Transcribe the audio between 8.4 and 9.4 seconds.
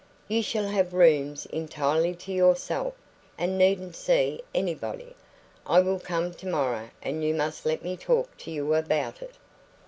you about it."